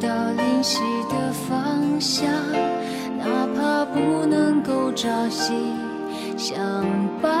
[0.00, 0.30] 到。
[0.32, 2.30] 灵犀的方向，
[3.18, 5.52] 哪怕不能够朝夕
[6.36, 6.84] 相
[7.20, 7.40] 伴。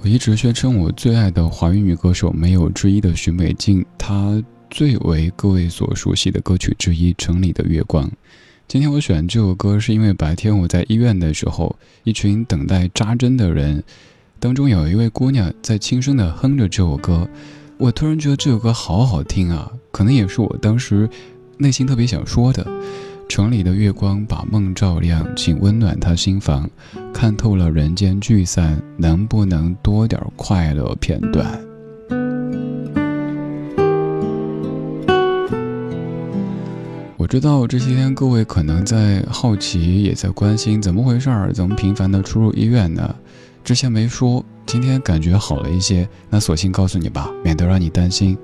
[0.00, 4.40] 我一直宣称我最爱的华语女歌手没有之一的许美静，她
[4.70, 8.06] 最为各位所熟悉的歌曲之一《城里的月光》。
[8.68, 11.74] 今天我选这首歌，是因为白天我在医院的时候，
[12.04, 13.82] 一群等待扎针的人
[14.38, 17.28] 当中，有一位姑娘在轻声的哼着这首歌，
[17.76, 21.10] 我突然觉得这首歌好好听啊，可能也是我当时
[21.56, 22.64] 内心特别想说的。
[23.28, 26.68] 城里的月光把梦照亮，请温暖他心房。
[27.12, 31.46] 看透了人间聚散，能不能多点快乐片段？
[37.18, 41.52] 我知道这些天各位可能在好奇，也在关心，怎么回事儿？
[41.52, 43.14] 怎么频繁的出入医院呢？
[43.62, 48.38] 之前没说，今天感觉好了一些，那索性告诉你吧，免得让你担心。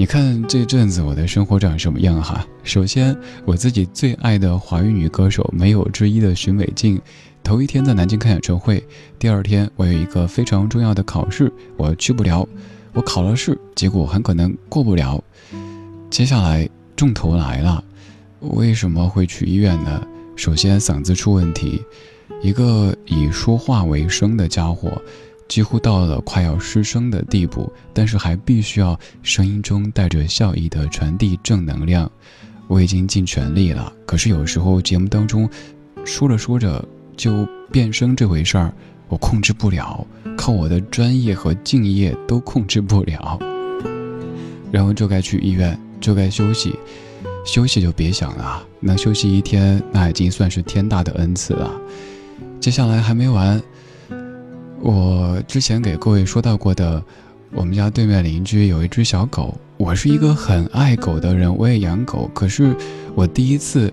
[0.00, 2.42] 你看这阵子我的生活长什么样哈？
[2.62, 3.14] 首先，
[3.44, 6.98] 我自己最爱的华语女歌手没有之一的许美静，
[7.42, 8.82] 头一天在南京开演唱会，
[9.18, 12.48] 第二天我有一个非常重要的考试，我去不了，
[12.94, 15.22] 我考了试，结果很可能过不了。
[16.08, 17.84] 接下来重头来了，
[18.38, 20.02] 为什么会去医院呢？
[20.34, 21.82] 首先嗓子出问题，
[22.40, 24.90] 一个以说话为生的家伙。
[25.50, 32.08] 几乎到了快要失声的地步，但是还必须要声音中带着笑意的传递正能量。
[32.68, 35.50] 我已经尽全力了，可是有时候节目当中
[36.04, 36.82] 说着说着
[37.16, 38.72] 就变声这回事儿，
[39.08, 40.06] 我控制不了，
[40.36, 43.36] 靠我的专业和敬业都控制不了。
[44.70, 46.78] 然后就该去医院，就该休息，
[47.44, 51.68] 休息就别想了，能休息一天那已经算是天大的恩赐了。
[52.60, 53.60] 接下来还没完。
[54.82, 57.02] 我之前给各位说到过的，
[57.52, 59.54] 我们家对面邻居有一只小狗。
[59.76, 62.30] 我是一个很爱狗的人，我也养狗。
[62.34, 62.74] 可是
[63.14, 63.92] 我第一次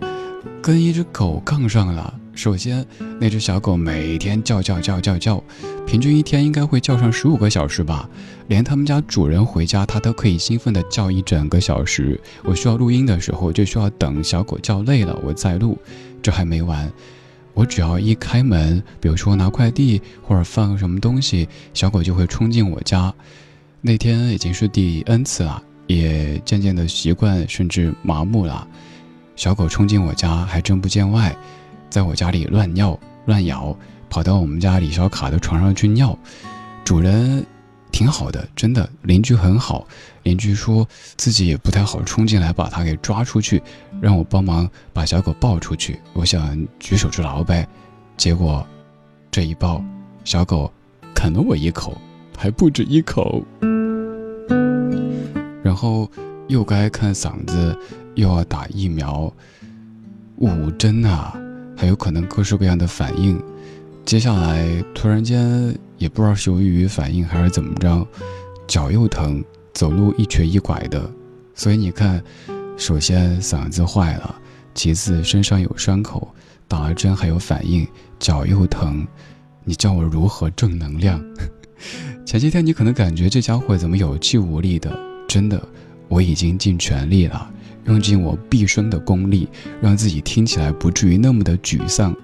[0.62, 2.14] 跟一只狗杠上了。
[2.34, 2.86] 首先，
[3.20, 5.44] 那只小狗每天叫叫叫叫叫，
[5.86, 8.08] 平均一天应该会叫上十五个小时吧。
[8.48, 12.20] 连他们家主人回家，它都可以兴奋地叫一整个小时。
[12.44, 15.78] 我需要录音的时候，就需要等小狗叫累了，我再录。
[16.22, 16.90] 这还没完。
[17.58, 23.12] 我只要一开门，比如说拿快递或者放个什么东西，小狗就会冲进我家。
[23.82, 28.68] 那天已经是第 N 次了，也渐渐的习惯甚至麻木了。
[29.36, 31.36] 小狗冲进我家还真不见外，
[31.90, 33.76] 在我家里乱尿乱咬，
[34.08, 36.16] 跑到我们家李小卡的床上去尿。
[36.84, 37.44] 主人
[37.98, 39.88] 挺好的，真的邻居很好。
[40.22, 43.60] 邻居说自己也不太好冲进来把它给抓出去，
[44.00, 46.00] 让我帮忙把小狗抱出去。
[46.14, 47.68] 我想举手之劳呗，
[48.16, 48.64] 结果
[49.32, 49.84] 这一抱，
[50.24, 50.72] 小狗
[51.16, 52.00] 啃了我一口，
[52.38, 53.44] 还不止一口。
[55.64, 56.08] 然后
[56.50, 57.76] 又该看嗓子，
[58.14, 59.34] 又要打疫苗，
[60.36, 61.36] 五针啊，
[61.76, 63.42] 还有可能各式各样的反应。
[64.08, 68.08] 接下来突然间也不知道是由于反应还是怎么着，
[68.66, 69.44] 脚又疼。
[69.74, 71.12] 走路一瘸一拐的，
[71.54, 72.24] 所以你看，
[72.78, 74.34] 首先嗓子坏了，
[74.74, 76.34] 其次身上有伤口，
[76.70, 77.86] 打了针还有反应，
[78.18, 79.06] 脚又疼，
[79.66, 81.22] 你叫我如何正能量？
[82.26, 84.98] 前些天你可能感觉这家伙怎么有气无力的，
[85.28, 85.62] 真的，
[86.08, 87.52] 我已经尽全力了，
[87.88, 89.50] 用尽我毕生的功力，
[89.82, 92.16] 让自己听起来不至于那么的沮丧。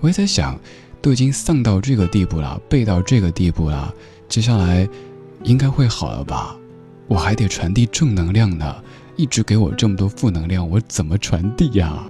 [0.00, 0.58] 我也在想，
[1.02, 3.94] 都已经丧到这个地步了，背到这个地步了，
[4.28, 4.86] 接下来
[5.44, 6.54] 应该会好了吧？
[7.08, 8.76] 我还得传递正能量呢，
[9.16, 12.06] 一直给我这么多负能量，我怎么传递呀？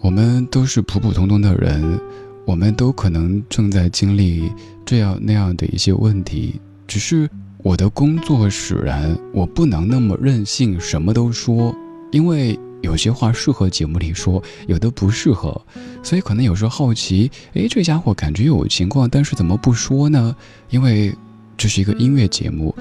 [0.00, 2.00] 我们都是普普通通的人，
[2.46, 4.50] 我们都可能正在经历
[4.84, 11.74] 这样那样的一些问题，只是我的工作使然，我不能那么任性，什么都说，
[12.10, 12.58] 因为。
[12.84, 15.60] 有些话适合节目里说，有的不适合，
[16.02, 20.36] 所以可能有时候好奇，哎，这家伙感觉有情况，但是怎么不说呢？
[20.70, 21.12] 因为
[21.56, 22.74] 这是一个音乐节目，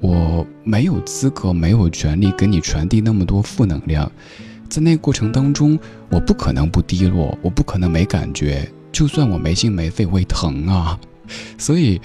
[0.00, 4.10] 我没有资格，没有权利给你传递那么多负能量。
[4.68, 10.98] 在那过程当中，我不可能不低落，我不可能没感觉，就算我没心没肺，会疼啊。
[11.58, 12.00] 所以，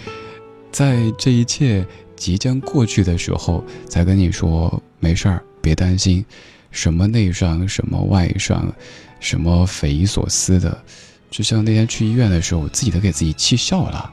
[0.72, 6.24] 在这一切即将过去的时候，才跟你说没事儿，别担心。
[6.72, 8.72] 什么内伤，什么外伤，
[9.20, 10.82] 什么匪夷所思的。
[11.30, 14.12] 就像那天去医院的时候，我自己都给自己气笑了。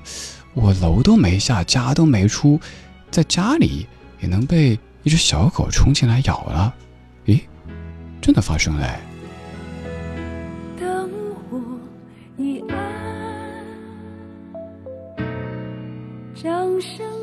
[0.54, 2.60] 我楼都没下，家都没出，
[3.10, 3.86] 在家里
[4.20, 6.74] 也能被一只小狗冲进来咬了。
[7.26, 7.40] 咦，
[8.20, 9.00] 真的发生了。
[10.78, 11.10] 灯
[11.50, 11.60] 火
[12.36, 12.76] 已暗，
[16.34, 17.15] 掌声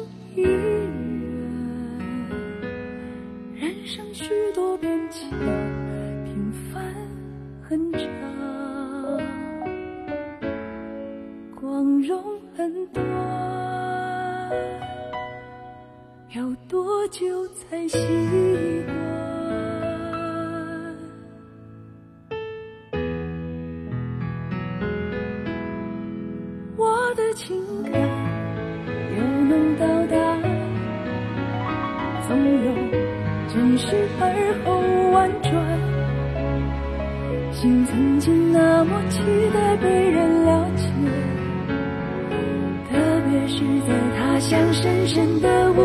[44.50, 45.80] 像深深的午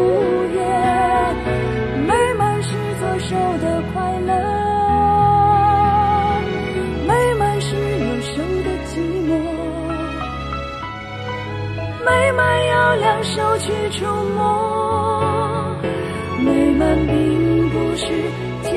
[0.52, 0.60] 夜，
[2.06, 4.32] 美满是左手的快乐，
[7.06, 8.98] 美满是右手的寂
[9.28, 9.30] 寞。
[12.04, 14.04] 美满要两手去触
[14.36, 15.76] 摸，
[16.44, 18.06] 美满并不是
[18.64, 18.70] 结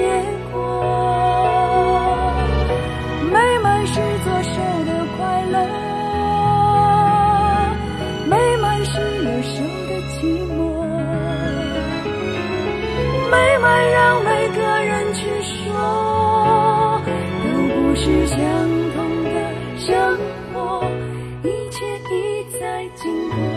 [23.01, 23.50] 经过。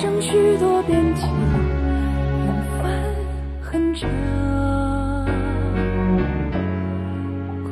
[0.00, 1.28] 生许多变迁，
[2.44, 2.46] 缘
[2.82, 2.90] 分
[3.60, 4.10] 很长，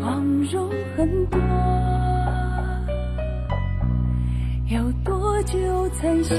[0.01, 1.39] 光荣很多，
[4.71, 6.35] 要多久才习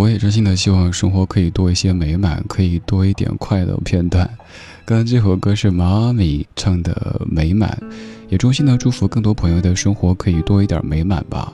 [0.00, 4.26] 我也真心的希望生活可以多一些美满，可以多一点快乐片段。
[4.86, 7.78] 刚刚这首歌是妈咪唱的《美满》，
[8.30, 11.52] 也衷心的祝福更多朋友的生活可以多一点美满吧。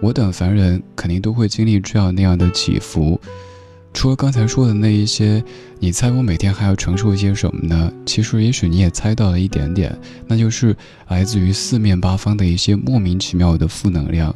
[0.00, 3.20] 我等凡人肯定都会经历这样那样的起伏。
[3.92, 5.42] 除了刚才说的那一些，
[5.80, 7.92] 你猜我每天还要承受一些什么呢？
[8.06, 9.92] 其实也许你也猜到了一点点，
[10.28, 10.76] 那就是
[11.08, 14.32] 来自于四面八方的一些莫名其妙的负能量。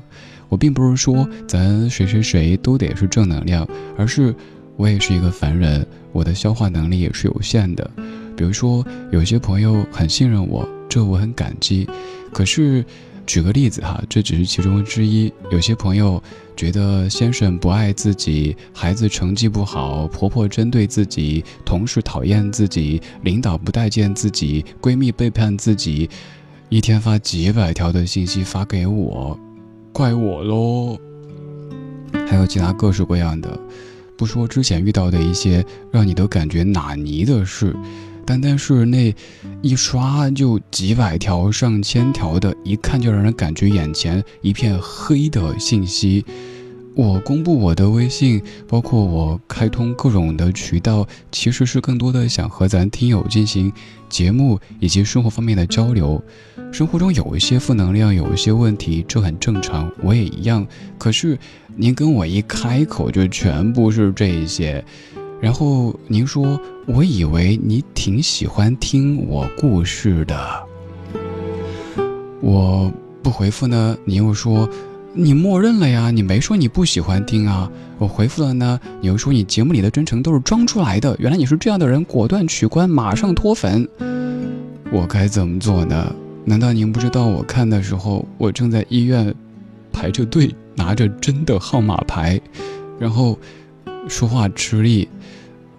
[0.48, 4.34] 我并不是说咱谁谁谁都得是正能量，而是
[4.76, 7.90] 我也是一个凡人，我的消化能力也是有限的。
[8.36, 11.88] 比如说，有些朋友很信任我，这我很感激。
[12.32, 12.84] 可是，
[13.24, 15.32] 举个例子哈，这只是其中之一。
[15.50, 16.22] 有些朋友
[16.54, 26.08] 觉得先生不爱自己，孩子成绩不好，婆婆针对自己，同事讨厌自己，领导不待见自己，闺蜜背叛自己，
[26.68, 29.38] 一天发几百条的信息发给我，
[29.96, 30.98] 怪我喽。
[32.28, 33.58] 还有其他各式各样的，
[34.14, 37.74] 不说之前遇到的一些让你都感觉哪尼的事。
[38.26, 39.14] 单单是那
[39.62, 46.22] 一刷就几百条、上千条的，一看就让人感觉眼前一片黑的信息。
[46.94, 53.72] 我公布我的微信，包括我开通各种的渠道，其实是更多的想和咱听友进行
[54.10, 56.22] 节目以及生活方面的交流。
[56.76, 60.66] 生活中有一些负能量，有一些问题，这很正常，我也一样。
[60.98, 61.38] 可是
[61.74, 64.84] 您跟我一开口，就全部是这些。
[65.40, 70.38] 然后您说，我以为你挺喜欢听我故事的，
[72.42, 72.92] 我
[73.22, 74.68] 不回复呢，你又说
[75.14, 77.72] 你默认了呀，你没说你不喜欢听啊。
[77.96, 83.88] 我回复了呢，你又说你节目里的真诚都是装出来的，原来你是这样的人，果断取关，马上脱粉。
[84.92, 86.14] 我该怎么做呢？
[86.48, 89.34] 难道您不知道我看的时候，我正在医院
[89.92, 92.40] 排着队，拿着针的号码牌，
[93.00, 93.36] 然后
[94.08, 95.08] 说话吃力。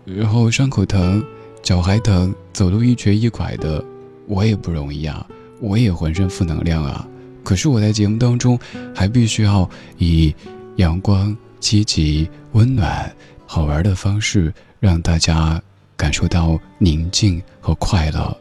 [0.04, 1.24] 然后伤口疼，
[1.62, 3.84] 脚还疼，走路一瘸一拐的，
[4.28, 5.26] 我也不容易啊，
[5.62, 7.08] 我也浑身负能量啊。
[7.46, 8.60] 可是我在节目当中，
[8.94, 10.36] 还必须要以
[10.76, 13.10] 阳光、积极、温暖、
[13.46, 15.62] 好玩的方式，让大家
[15.96, 18.38] 感受到宁静和快乐。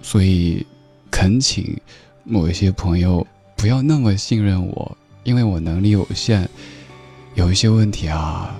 [0.00, 0.64] 所以，
[1.20, 1.78] 恳请
[2.24, 6.48] 某一些朋友不要那么信任我，因为我能力有限，
[7.34, 8.58] 有一些问题啊，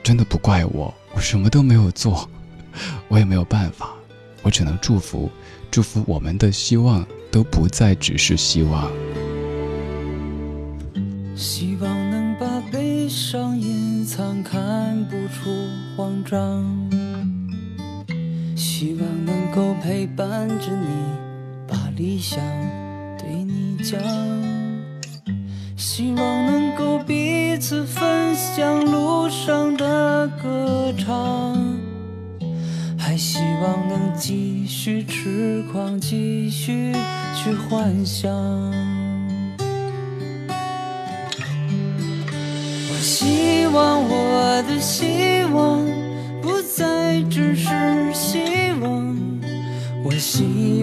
[0.00, 0.94] 真的不怪我。
[1.12, 2.30] 我什么都没有做，
[3.08, 3.90] 我也没有办法，
[4.42, 5.28] 我只能祝福，
[5.72, 8.88] 祝福我们的希望都不再只是希望。
[11.34, 15.50] 希望能把悲伤隐藏，看不出
[15.96, 16.64] 慌张。
[18.54, 21.21] 希望能够陪伴着你，
[21.96, 22.38] 理想
[23.18, 24.00] 对你讲。
[25.76, 31.58] 希望能够彼此分享路上的歌唱，
[32.96, 36.92] 还希望能继续痴狂，继续
[37.36, 38.32] 去幻想。
[42.88, 45.84] 我希望我的希望
[46.40, 47.51] 不再只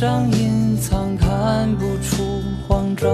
[0.00, 3.06] 上隐藏，看不出慌张，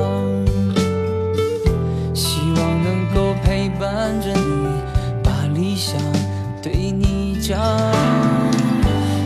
[2.14, 4.68] 希望能够陪伴着你，
[5.20, 6.00] 把理想
[6.62, 7.58] 对你讲，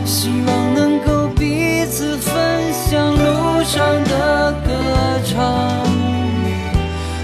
[0.05, 2.33] 希望能够彼此分
[2.73, 4.71] 享路上的歌
[5.23, 5.85] 唱，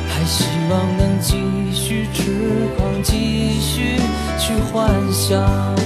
[0.08, 1.34] 还希望能继
[1.74, 4.00] 续痴狂，继续
[4.38, 5.77] 去幻想。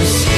[0.00, 0.29] always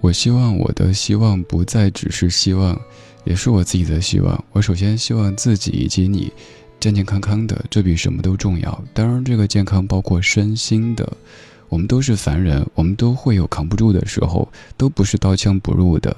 [0.00, 2.78] 我希望我的希望不再只是希望，
[3.24, 4.44] 也是我自己的希望。
[4.52, 6.32] 我首先希望自己以及你
[6.80, 8.84] 健健康康的，这比什么都重要。
[8.94, 11.10] 当然，这个健康包括身心的。
[11.68, 16.16] 我们都是凡人，我们都会有扛不住的时候，都不是刀枪不入的。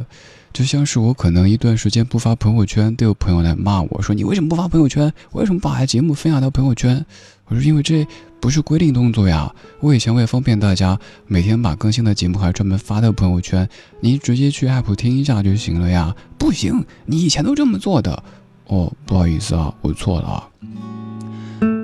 [0.52, 5.12] 就像是我可能一段时间不发朋友圈，都有朋友来骂我说：“你为什么不发朋友圈？
[5.32, 7.04] 为什么把节目分享到朋友圈？”
[7.46, 8.06] 我说：“因为这
[8.40, 9.52] 不是规定动作呀。
[9.80, 13.68] 我以前为了方便大家，每天把更新的节目还专门发到朋友圈，
[14.00, 16.14] 你直接去 app 听一下就行了呀。
[16.36, 18.22] 不行，你以前都这么做的。
[18.66, 20.48] 哦，不好意思啊，我错了。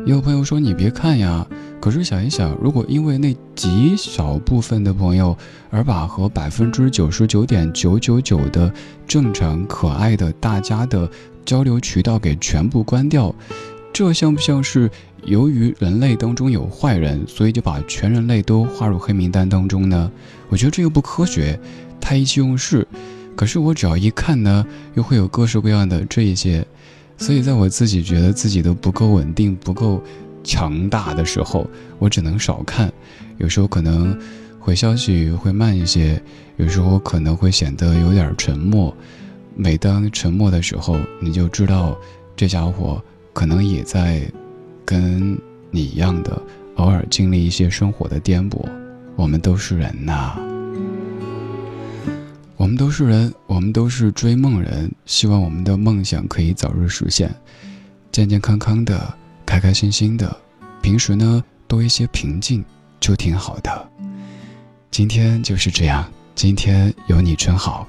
[0.07, 1.47] 也有朋友说你别看呀。”
[1.79, 5.37] 可是想一想，如果因为那极少部分的朋友
[5.71, 8.73] 而把和百分之九十九点九九九的
[9.07, 11.09] 正常可爱的大家的
[11.45, 13.33] 交流渠道给全部关掉，
[13.93, 14.91] 这像不像是
[15.25, 20.11] 由于人类当中有坏人，所以就把全人类都划入黑名单当中呢？
[20.49, 21.61] 我觉得这又不科学，
[22.01, 22.89] 太意气用事。
[23.37, 26.67] 可是我只要一看呢，又会有各式各样的这一些，
[27.17, 30.03] 所以在我自己觉得自己都不够稳定，不够。
[30.49, 32.89] 强大的时候，我只能少看，
[33.39, 34.17] 有时候可能
[34.61, 36.23] 回消息会慢一些，
[36.57, 38.97] 有时候可能会显得有点沉默。
[39.57, 41.99] 每当沉默的时候，你就知道
[42.37, 43.03] 这家伙
[43.33, 44.23] 可能也在
[44.85, 45.37] 跟
[45.73, 46.41] 你一样的，
[46.77, 48.65] 偶尔经历一些生活的颠簸。
[49.17, 50.39] 我们都是人呐，
[52.57, 57.35] 我们都是人，我们都是追梦人，希望我们的梦想可以早日实现，
[58.11, 59.15] 健健康康的。
[59.45, 60.37] 开开心心的，
[60.83, 62.65] 平时呢多一些平静
[62.99, 63.89] 就挺好的。
[64.91, 67.87] 今天就是这样，今天有你真好。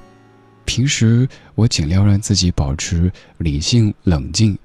[0.64, 4.56] 平时我尽量让自己保持理性冷静，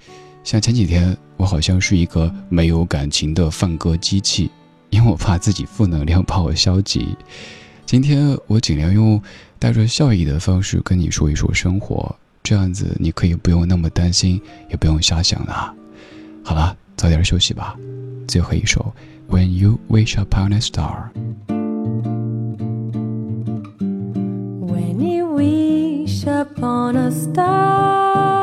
[0.44, 4.52] 像前几天我好像是一个没有感情的放歌机器，
[4.92, 7.18] 因为我怕自己负能量把我消极。
[7.86, 9.22] 今天我尽量用
[9.60, 15.74] 带着笑意的方式跟你说一说生活，这样子你可以不用那么担心，也不用瞎想了。
[16.44, 16.76] 好了。
[16.96, 17.76] 早点休息吧。
[18.28, 18.94] 最后一首
[19.36, 21.10] 《When You Wish Upon a Star》。
[24.62, 28.43] When you wish upon a star,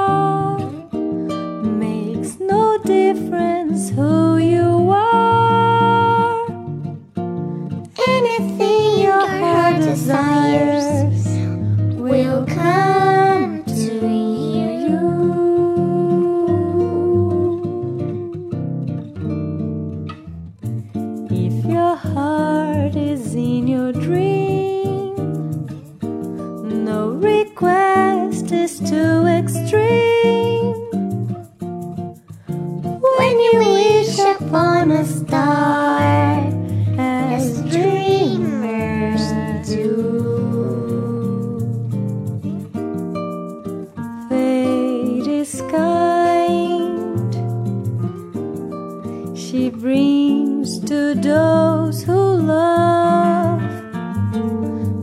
[49.50, 53.60] She brings to those who love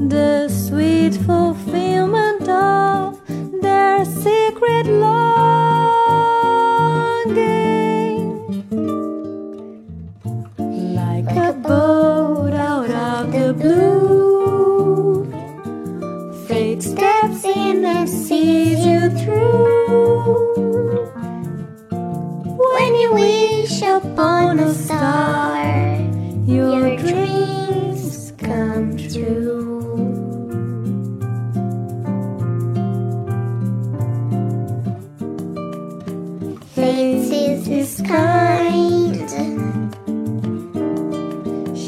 [0.07, 3.19] the sweet fulfillment of
[3.61, 5.16] their secret longing.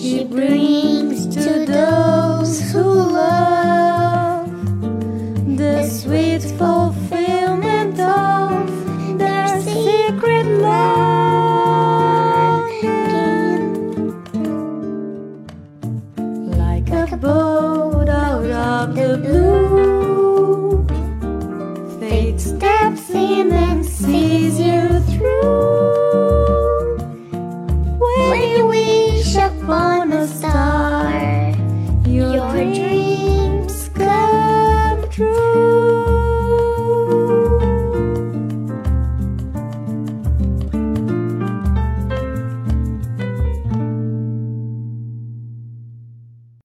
[0.09, 0.78] She brings